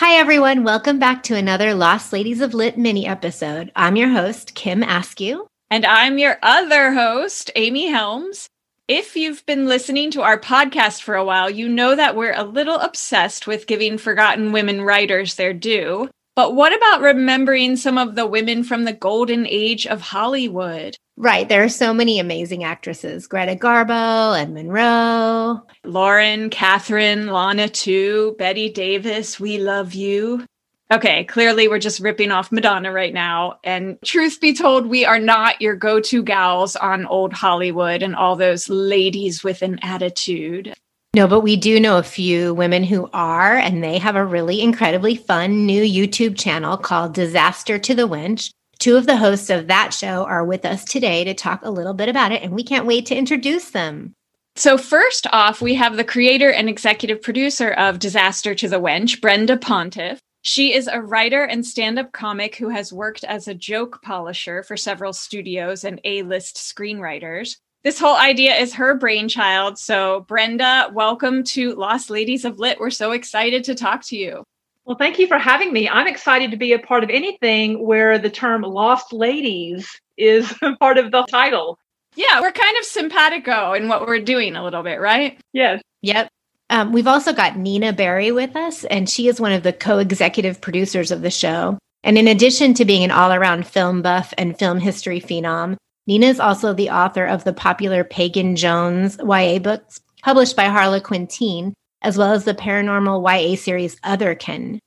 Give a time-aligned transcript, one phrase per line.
[0.00, 0.64] Hi, everyone.
[0.64, 3.70] Welcome back to another Lost Ladies of Lit mini episode.
[3.76, 5.46] I'm your host, Kim Askew.
[5.70, 8.48] And I'm your other host, Amy Helms.
[8.88, 12.44] If you've been listening to our podcast for a while, you know that we're a
[12.44, 16.08] little obsessed with giving forgotten women writers their due.
[16.36, 20.96] But what about remembering some of the women from the golden age of Hollywood?
[21.16, 21.48] Right.
[21.48, 25.62] There are so many amazing actresses Greta Garbo and Monroe.
[25.84, 30.46] Lauren, Catherine, Lana, too, Bette Davis, we love you.
[30.92, 33.60] Okay, clearly we're just ripping off Madonna right now.
[33.62, 38.16] And truth be told, we are not your go to gals on old Hollywood and
[38.16, 40.74] all those ladies with an attitude.
[41.12, 44.60] No, but we do know a few women who are, and they have a really
[44.60, 48.52] incredibly fun new YouTube channel called Disaster to the Wench.
[48.78, 51.94] Two of the hosts of that show are with us today to talk a little
[51.94, 54.14] bit about it, and we can't wait to introduce them.
[54.54, 59.20] So, first off, we have the creator and executive producer of Disaster to the Wench,
[59.20, 60.20] Brenda Pontiff.
[60.42, 64.62] She is a writer and stand up comic who has worked as a joke polisher
[64.62, 67.56] for several studios and A list screenwriters.
[67.82, 69.78] This whole idea is her brainchild.
[69.78, 72.78] So, Brenda, welcome to Lost Ladies of Lit.
[72.78, 74.44] We're so excited to talk to you.
[74.84, 75.88] Well, thank you for having me.
[75.88, 80.98] I'm excited to be a part of anything where the term lost ladies is part
[80.98, 81.78] of the title.
[82.16, 85.40] Yeah, we're kind of simpatico in what we're doing a little bit, right?
[85.54, 85.80] Yes.
[86.02, 86.28] Yep.
[86.68, 89.96] Um, we've also got Nina Berry with us, and she is one of the co
[89.96, 91.78] executive producers of the show.
[92.04, 95.78] And in addition to being an all around film buff and film history phenom,
[96.10, 101.28] Nina is also the author of the popular Pagan Jones YA books published by Harlequin
[101.28, 104.80] Teen, as well as the paranormal YA series Otherkin.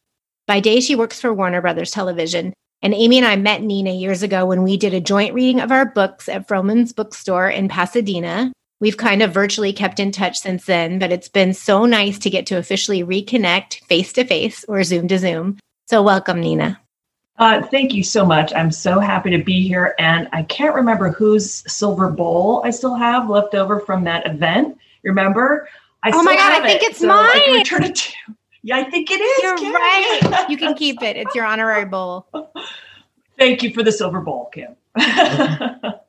[0.48, 4.22] By day, she works for Warner Brothers Television, and Amy and I met Nina years
[4.22, 8.52] ago when we did a joint reading of our books at Vroman's bookstore in Pasadena.
[8.82, 12.30] We've kind of virtually kept in touch since then, but it's been so nice to
[12.30, 15.58] get to officially reconnect face to face or Zoom to Zoom.
[15.88, 16.83] So, welcome, Nina.
[17.40, 18.54] Uh, thank you so much.
[18.54, 19.96] I'm so happy to be here.
[19.98, 24.78] And I can't remember whose silver bowl I still have left over from that event.
[25.04, 25.68] Remember?
[26.04, 27.30] I oh my God, I think it, it's so mine.
[27.34, 28.14] I can return it to
[28.62, 29.44] Yeah, I think it is.
[29.44, 29.74] You're Kim.
[29.74, 30.46] right.
[30.50, 31.18] You can keep it.
[31.18, 32.28] It's your honorary bowl.
[33.38, 34.76] Thank you for the silver bowl, Kim.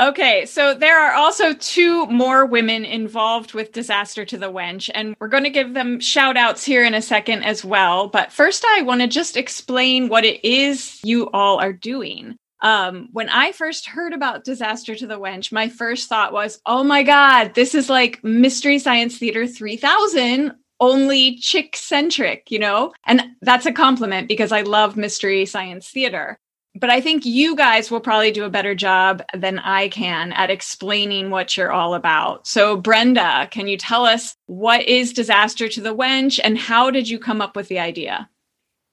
[0.00, 5.14] Okay, so there are also two more women involved with Disaster to the Wench, and
[5.20, 8.08] we're going to give them shout outs here in a second as well.
[8.08, 12.36] But first, I want to just explain what it is you all are doing.
[12.62, 16.82] Um, when I first heard about Disaster to the Wench, my first thought was, oh
[16.82, 22.94] my God, this is like Mystery Science Theater 3000, only chick centric, you know?
[23.04, 26.38] And that's a compliment because I love Mystery Science Theater
[26.80, 30.50] but I think you guys will probably do a better job than I can at
[30.50, 32.46] explaining what you're all about.
[32.46, 37.08] So, Brenda, can you tell us what is Disaster to the Wench and how did
[37.08, 38.28] you come up with the idea?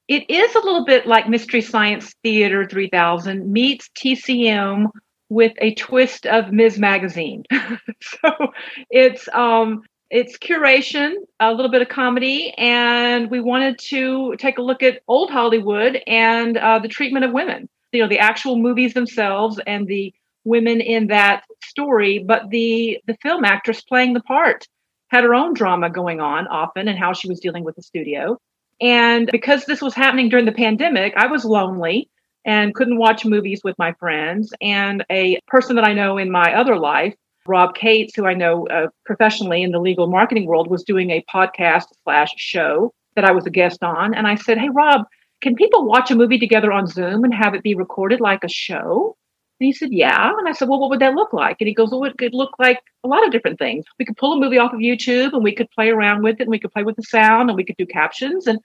[0.10, 4.88] It is a little bit like Mystery Science Theater 3000 meets TCM
[5.30, 6.78] with a twist of Ms.
[6.78, 7.44] Magazine.
[8.02, 8.52] so,
[8.90, 14.62] it's um it's curation, a little bit of comedy, and we wanted to take a
[14.62, 17.68] look at old Hollywood and uh, the treatment of women.
[17.98, 20.14] You know, the actual movies themselves and the
[20.46, 24.68] women in that story, but the the film actress playing the part
[25.08, 28.38] had her own drama going on often and how she was dealing with the studio.
[28.80, 32.08] And because this was happening during the pandemic, I was lonely
[32.46, 34.54] and couldn't watch movies with my friends.
[34.62, 37.16] And a person that I know in my other life
[37.48, 41.26] Rob Cates, who I know uh, professionally in the legal marketing world, was doing a
[41.34, 44.14] podcast slash show that I was a guest on.
[44.14, 45.06] And I said, Hey, Rob,
[45.42, 48.50] can people watch a movie together on Zoom and have it be recorded like a
[48.50, 49.16] show?
[49.60, 50.32] And he said, Yeah.
[50.38, 51.58] And I said, Well, what would that look like?
[51.60, 53.86] And he goes, Well, it could look like a lot of different things.
[54.00, 56.44] We could pull a movie off of YouTube and we could play around with it
[56.44, 58.48] and we could play with the sound and we could do captions.
[58.48, 58.60] And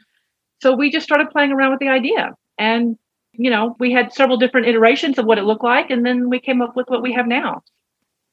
[0.61, 2.35] so we just started playing around with the idea.
[2.59, 2.99] And,
[3.33, 5.91] you know, we had several different iterations of what it looked like.
[5.91, 7.63] And then we came up with what we have now.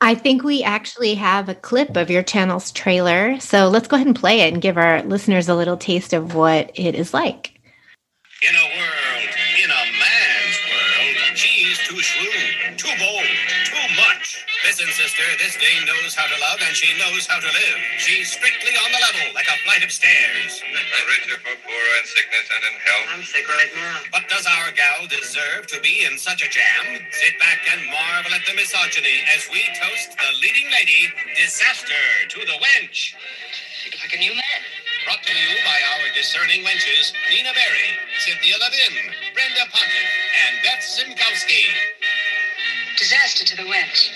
[0.02, 3.38] I think we actually have a clip of your channel's trailer.
[3.40, 6.36] So let's go ahead and play it and give our listeners a little taste of
[6.36, 7.59] what it is like.
[11.90, 13.26] Too shrewd, too bold,
[13.66, 14.46] too much.
[14.62, 17.80] Listen, sister, this dame knows how to love and she knows how to live.
[17.98, 20.62] She's strictly on the level, like a flight of stairs.
[21.10, 23.08] Richer for poorer in sickness and in health.
[23.10, 24.06] I'm sick right now.
[24.14, 27.02] But does our gal deserve to be in such a jam?
[27.10, 31.10] Sit back and marvel at the misogyny as we toast the leading lady,
[31.42, 33.18] Disaster to the Wench.
[33.82, 34.62] She's like a new man.
[36.20, 38.94] Discerning wenches, Nina Berry, Cynthia Levin,
[39.34, 40.10] Brenda Pontiff,
[40.50, 41.64] and Beth Szymkowski.
[42.98, 44.12] Disaster to the Wench.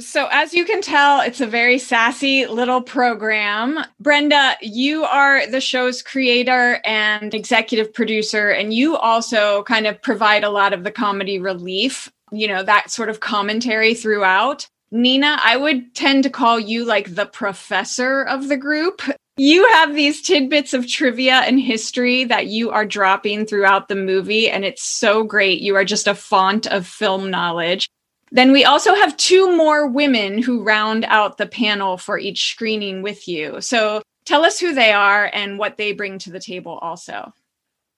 [0.00, 3.80] So, as you can tell, it's a very sassy little program.
[4.00, 10.44] Brenda, you are the show's creator and executive producer, and you also kind of provide
[10.44, 14.66] a lot of the comedy relief, you know, that sort of commentary throughout.
[14.94, 19.02] Nina, I would tend to call you like the professor of the group.
[19.36, 24.48] You have these tidbits of trivia and history that you are dropping throughout the movie,
[24.48, 25.60] and it's so great.
[25.60, 27.88] You are just a font of film knowledge.
[28.30, 33.02] Then we also have two more women who round out the panel for each screening
[33.02, 33.60] with you.
[33.60, 37.32] So tell us who they are and what they bring to the table also.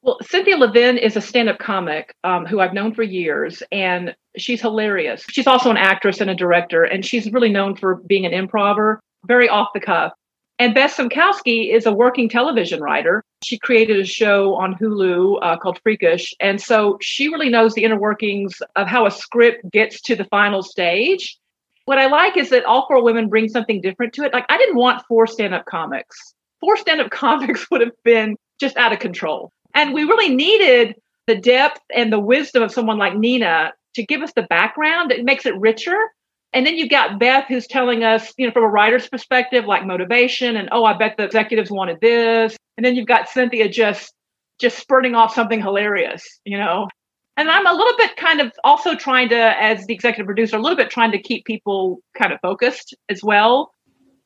[0.01, 4.17] Well, Cynthia Levin is a stand up comic um, who I've known for years, and
[4.37, 5.25] she's hilarious.
[5.31, 9.01] She's also an actress and a director, and she's really known for being an improver,
[9.27, 10.13] very off the cuff.
[10.59, 13.23] And Beth Szymkowski is a working television writer.
[13.43, 16.35] She created a show on Hulu uh, called Freakish.
[16.41, 20.25] And so she really knows the inner workings of how a script gets to the
[20.25, 21.37] final stage.
[21.85, 24.33] What I like is that all four women bring something different to it.
[24.33, 26.35] Like, I didn't want four stand up comics.
[26.61, 29.53] Four stand up comics would have been just out of control.
[29.75, 30.95] And we really needed
[31.27, 35.13] the depth and the wisdom of someone like Nina to give us the background.
[35.13, 35.99] It makes it richer
[36.57, 39.85] and then you've got Beth who's telling us, you know, from a writer's perspective, like
[39.85, 42.57] motivation and, oh, I bet the executives wanted this.
[42.79, 44.15] And then you've got Cynthia just
[44.59, 46.89] just spurting off something hilarious, you know.
[47.37, 50.63] And I'm a little bit kind of also trying to, as the executive producer, a
[50.63, 53.75] little bit trying to keep people kind of focused as well.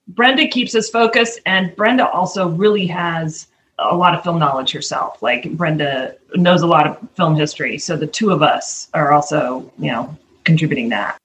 [0.06, 3.49] Brenda keeps us focused, and Brenda also really has
[3.81, 5.23] a lot of film knowledge herself.
[5.23, 9.73] Like Brenda knows a lot of film history, so the two of us are also,
[9.79, 11.17] you know, contributing that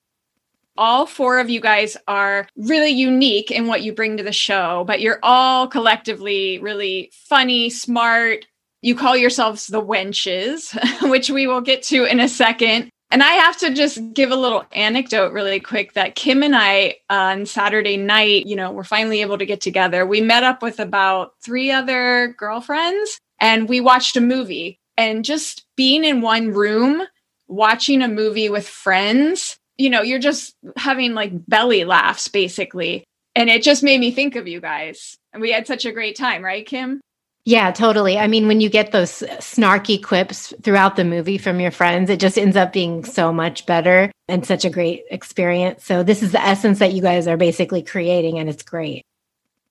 [0.77, 4.83] all four of you guys are really unique in what you bring to the show,
[4.85, 8.45] but you're all collectively really funny, smart.
[8.81, 10.77] You call yourselves the wenches,
[11.09, 12.89] which we will get to in a second.
[13.15, 16.97] And I have to just give a little anecdote really quick that Kim and I
[17.09, 20.05] uh, on Saturday night, you know, we're finally able to get together.
[20.05, 24.81] We met up with about three other girlfriends and we watched a movie.
[24.97, 27.03] And just being in one room,
[27.47, 33.05] watching a movie with friends you know, you're just having like belly laughs basically.
[33.35, 35.17] And it just made me think of you guys.
[35.33, 36.99] And we had such a great time, right, Kim?
[37.47, 38.17] Yeah, totally.
[38.17, 42.19] I mean, when you get those snarky quips throughout the movie from your friends, it
[42.19, 45.85] just ends up being so much better and such a great experience.
[45.85, 49.05] So, this is the essence that you guys are basically creating, and it's great.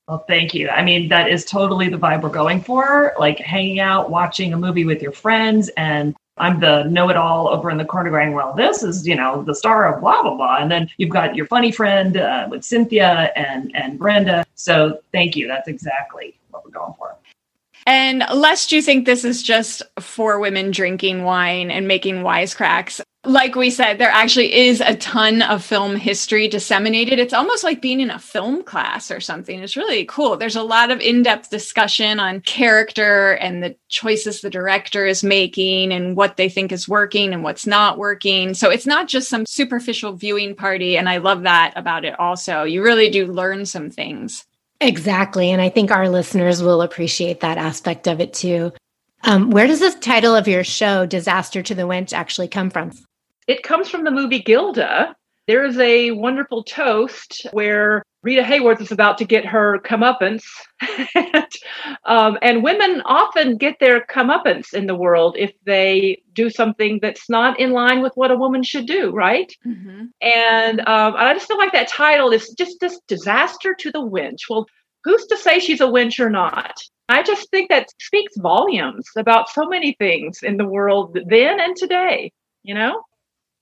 [0.06, 0.68] Well, thank you.
[0.68, 4.56] I mean, that is totally the vibe we're going for like hanging out, watching a
[4.56, 8.34] movie with your friends, and I'm the know it all over in the corner going,
[8.34, 10.58] well, this is, you know, the star of blah, blah, blah.
[10.58, 14.44] And then you've got your funny friend uh, with Cynthia and, and Brenda.
[14.54, 15.48] So thank you.
[15.48, 17.16] That's exactly what we're going for.
[17.86, 23.54] And lest you think this is just for women drinking wine and making wisecracks, like
[23.54, 27.18] we said, there actually is a ton of film history disseminated.
[27.18, 29.60] It's almost like being in a film class or something.
[29.60, 30.36] It's really cool.
[30.36, 35.24] There's a lot of in depth discussion on character and the choices the director is
[35.24, 38.52] making and what they think is working and what's not working.
[38.54, 40.96] So it's not just some superficial viewing party.
[40.96, 42.64] And I love that about it also.
[42.64, 44.44] You really do learn some things.
[44.84, 45.50] Exactly.
[45.50, 48.70] And I think our listeners will appreciate that aspect of it too.
[49.22, 52.92] Um, where does this title of your show, Disaster to the Wench, actually come from?
[53.46, 55.16] It comes from the movie Gilda.
[55.46, 60.44] There is a wonderful toast where Rita Hayworth is about to get her comeuppance.
[61.14, 61.46] and,
[62.06, 67.28] um, and women often get their comeuppance in the world if they do something that's
[67.28, 69.52] not in line with what a woman should do, right?
[69.66, 70.04] Mm-hmm.
[70.22, 74.48] And um, I just feel like that title is just this disaster to the wench.
[74.48, 74.66] Well,
[75.04, 76.74] who's to say she's a wench or not?
[77.10, 81.76] I just think that speaks volumes about so many things in the world then and
[81.76, 83.02] today, you know?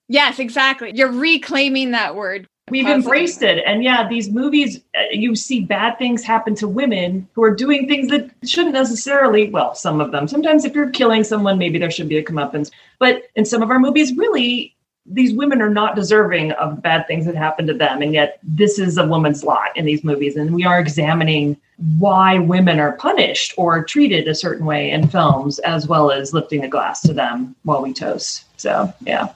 [0.08, 0.92] Yes, exactly.
[0.94, 2.46] You're reclaiming that word.
[2.70, 3.62] We've embraced it.
[3.66, 7.88] And yeah, these movies, uh, you see bad things happen to women who are doing
[7.88, 10.28] things that shouldn't necessarily, well, some of them.
[10.28, 12.70] Sometimes if you're killing someone, maybe there should be a comeuppance.
[12.98, 17.26] But in some of our movies, really, these women are not deserving of bad things
[17.26, 18.00] that happen to them.
[18.00, 20.36] And yet, this is a woman's lot in these movies.
[20.36, 21.60] And we are examining
[21.98, 26.64] why women are punished or treated a certain way in films, as well as lifting
[26.64, 28.44] a glass to them while we toast.
[28.56, 29.30] So, yeah.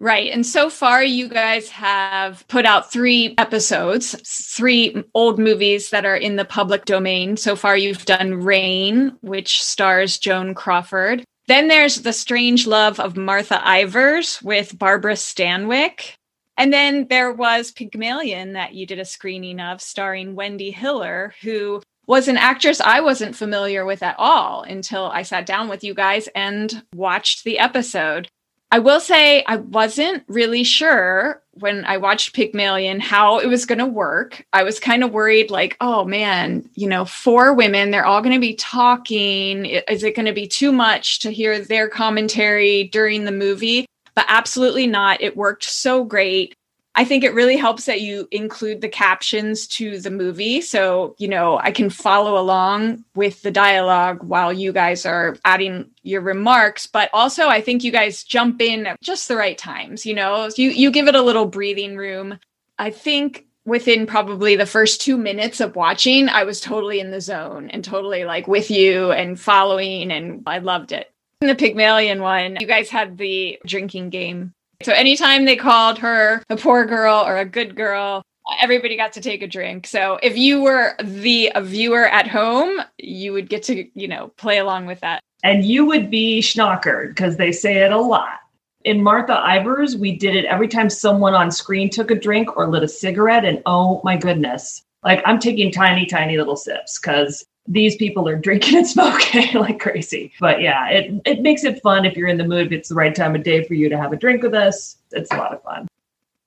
[0.00, 0.30] Right.
[0.30, 4.14] And so far, you guys have put out three episodes,
[4.54, 7.36] three old movies that are in the public domain.
[7.36, 11.24] So far, you've done Rain, which stars Joan Crawford.
[11.48, 16.12] Then there's The Strange Love of Martha Ivers with Barbara Stanwyck.
[16.56, 21.82] And then there was Pygmalion that you did a screening of, starring Wendy Hiller, who
[22.06, 25.94] was an actress I wasn't familiar with at all until I sat down with you
[25.94, 28.28] guys and watched the episode.
[28.70, 33.78] I will say I wasn't really sure when I watched Pygmalion how it was going
[33.78, 34.44] to work.
[34.52, 38.34] I was kind of worried, like, oh man, you know, four women, they're all going
[38.34, 39.64] to be talking.
[39.64, 43.86] Is it going to be too much to hear their commentary during the movie?
[44.14, 45.22] But absolutely not.
[45.22, 46.54] It worked so great.
[46.98, 50.60] I think it really helps that you include the captions to the movie.
[50.60, 55.92] So, you know, I can follow along with the dialogue while you guys are adding
[56.02, 56.88] your remarks.
[56.88, 60.04] But also, I think you guys jump in at just the right times.
[60.04, 62.40] You know, you, you give it a little breathing room.
[62.80, 67.20] I think within probably the first two minutes of watching, I was totally in the
[67.20, 70.10] zone and totally like with you and following.
[70.10, 71.12] And I loved it.
[71.42, 76.42] In the Pygmalion one, you guys had the drinking game so anytime they called her
[76.48, 78.22] a poor girl or a good girl,
[78.60, 79.86] everybody got to take a drink.
[79.86, 84.58] So if you were the viewer at home, you would get to, you know, play
[84.58, 85.20] along with that.
[85.42, 88.38] And you would be schnockered because they say it a lot.
[88.84, 92.68] In Martha Ivers, we did it every time someone on screen took a drink or
[92.68, 93.44] lit a cigarette.
[93.44, 98.36] And oh my goodness, like I'm taking tiny, tiny little sips because these people are
[98.36, 100.32] drinking and smoking like crazy.
[100.40, 102.94] But yeah, it, it makes it fun if you're in the mood, if it's the
[102.94, 104.96] right time of day for you to have a drink with us.
[105.12, 105.86] It's a lot of fun.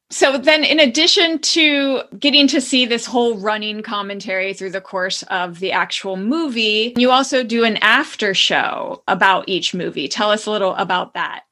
[0.10, 5.24] So then in addition to getting to see this whole running commentary through the course
[5.24, 10.10] of the actual movie, you also do an after show about each movie.
[10.10, 11.44] Tell us a little about that.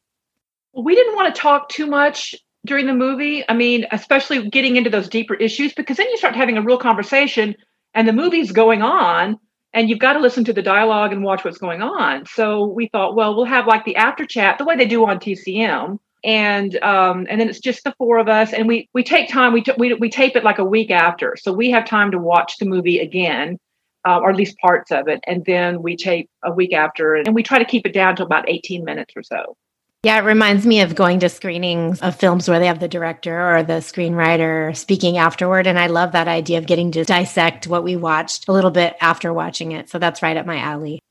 [0.74, 2.36] We didn't want to talk too much
[2.66, 3.46] during the movie.
[3.48, 6.78] I mean, especially getting into those deeper issues because then you start having a real
[6.78, 7.56] conversation
[7.94, 9.40] and the movie's going on
[9.74, 12.26] and you've got to listen to the dialogue and watch what's going on.
[12.26, 15.20] So we thought, well, we'll have like the after chat, the way they do on
[15.20, 19.30] TCM, and um, and then it's just the four of us, and we we take
[19.30, 19.54] time.
[19.54, 22.20] We t- we we tape it like a week after, so we have time to
[22.20, 23.58] watch the movie again,
[24.06, 27.34] uh, or at least parts of it, and then we tape a week after, and
[27.34, 29.56] we try to keep it down to about eighteen minutes or so.
[30.04, 33.54] Yeah, it reminds me of going to screenings of films where they have the director
[33.54, 35.68] or the screenwriter speaking afterward.
[35.68, 38.96] And I love that idea of getting to dissect what we watched a little bit
[39.02, 39.90] after watching it.
[39.90, 41.02] So that's right up my alley.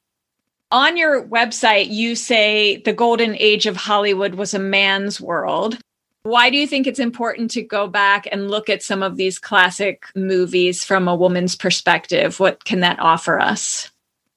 [0.71, 5.76] On your website, you say the golden age of Hollywood was a man's world.
[6.23, 9.38] Why do you think it's important to go back and look at some of these
[9.38, 12.40] classic movies from a woman's perspective?
[12.40, 13.90] What can that offer us?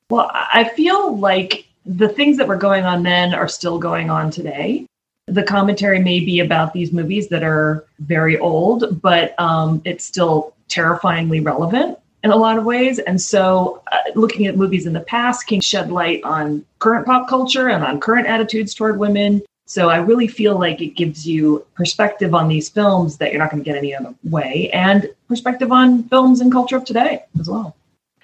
[0.09, 4.31] Well, I feel like the things that were going on then are still going on
[4.31, 4.85] today.
[5.27, 10.53] The commentary may be about these movies that are very old, but um, it's still
[10.67, 12.99] terrifyingly relevant in a lot of ways.
[12.99, 17.27] And so, uh, looking at movies in the past can shed light on current pop
[17.27, 19.41] culture and on current attitudes toward women.
[19.65, 23.51] So, I really feel like it gives you perspective on these films that you're not
[23.51, 27.49] going to get any other way, and perspective on films and culture of today as
[27.49, 27.75] well.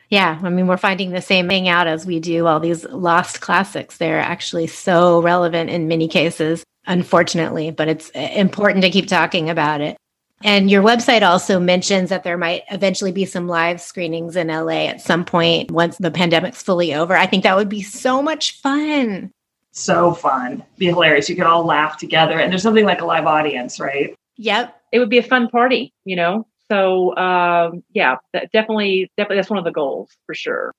[0.10, 3.42] Yeah, I mean, we're finding the same thing out as we do all these lost
[3.42, 3.98] classics.
[3.98, 9.82] They're actually so relevant in many cases, unfortunately, but it's important to keep talking about
[9.82, 9.98] it.
[10.44, 14.86] And your website also mentions that there might eventually be some live screenings in LA
[14.86, 17.16] at some point once the pandemic's fully over.
[17.16, 19.32] I think that would be so much fun.
[19.72, 20.64] So fun.
[20.78, 21.28] Be hilarious.
[21.28, 22.40] You could all laugh together.
[22.40, 24.16] And there's something like a live audience, right?
[24.38, 24.80] Yep.
[24.92, 26.48] It would be a fun party, you know?
[26.70, 30.74] So um, yeah, definitely, definitely that's one of the goals for sure.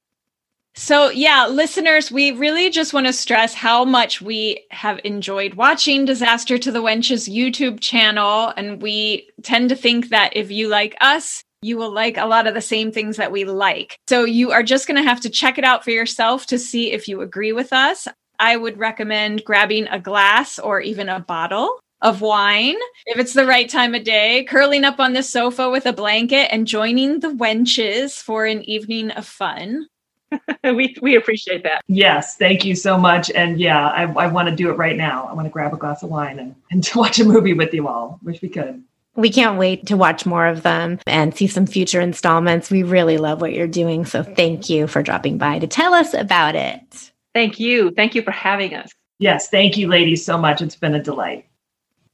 [0.75, 6.05] So, yeah, listeners, we really just want to stress how much we have enjoyed watching
[6.05, 8.53] Disaster to the Wenches YouTube channel.
[8.57, 12.47] And we tend to think that if you like us, you will like a lot
[12.47, 13.99] of the same things that we like.
[14.09, 16.93] So, you are just going to have to check it out for yourself to see
[16.93, 18.07] if you agree with us.
[18.39, 22.77] I would recommend grabbing a glass or even a bottle of wine
[23.07, 26.53] if it's the right time of day, curling up on the sofa with a blanket
[26.53, 29.87] and joining the wenches for an evening of fun.
[30.65, 31.81] we we appreciate that.
[31.89, 33.31] Yes, thank you so much.
[33.31, 35.27] And yeah, I, I want to do it right now.
[35.27, 37.73] I want to grab a glass of wine and, and to watch a movie with
[37.73, 38.19] you all.
[38.23, 38.83] Wish we could.
[39.17, 42.71] We can't wait to watch more of them and see some future installments.
[42.71, 44.05] We really love what you're doing.
[44.05, 47.11] So thank you for dropping by to tell us about it.
[47.35, 47.91] Thank you.
[47.91, 48.93] Thank you for having us.
[49.19, 50.63] Yes, thank you, ladies, so much.
[50.63, 51.47] It's been a delight.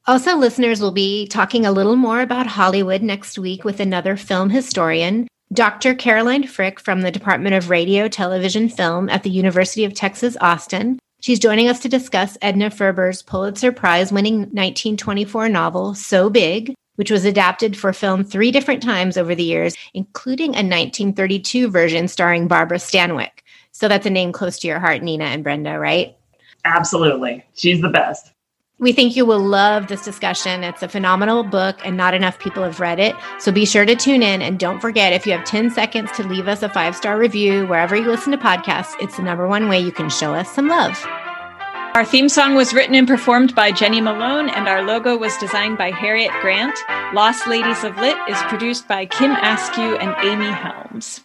[0.06, 4.50] Also, listeners will be talking a little more about Hollywood next week with another film
[4.50, 5.94] historian, Dr.
[5.94, 10.99] Caroline Frick from the Department of Radio, Television, Film at the University of Texas, Austin.
[11.23, 17.11] She's joining us to discuss Edna Ferber's Pulitzer Prize winning 1924 novel, So Big, which
[17.11, 22.46] was adapted for film three different times over the years, including a 1932 version starring
[22.46, 23.40] Barbara Stanwyck.
[23.73, 26.14] So that's a name close to your heart, Nina and Brenda, right?
[26.66, 27.42] Absolutely.
[27.54, 28.34] She's the best.
[28.81, 30.64] We think you will love this discussion.
[30.64, 33.14] It's a phenomenal book, and not enough people have read it.
[33.38, 34.43] So be sure to tune in.
[34.43, 37.66] And don't forget, if you have 10 seconds to leave us a five star review
[37.66, 40.66] wherever you listen to podcasts, it's the number one way you can show us some
[40.66, 41.00] love.
[41.95, 45.78] Our theme song was written and performed by Jenny Malone, and our logo was designed
[45.78, 46.76] by Harriet Grant.
[47.14, 51.21] Lost Ladies of Lit is produced by Kim Askew and Amy Helms.